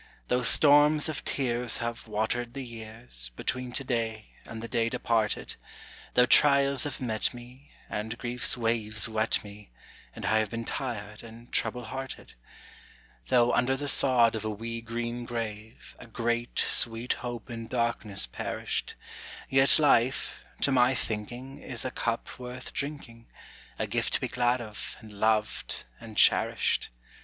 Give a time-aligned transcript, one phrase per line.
[0.29, 5.57] Though storms of tears have watered the years, Between to day and the day departed,
[6.15, 9.69] Though trials have met me, and grief's waves wet me,
[10.15, 12.33] And I have been tired and trouble hearted.
[13.27, 18.25] Though under the sod of a wee green grave, A great, sweet hope in darkness
[18.25, 18.95] perished,
[19.49, 23.27] Yet life, to my thinking, is a cup worth drinking,
[23.77, 26.89] A gift to be glad of, and loved, and cherished.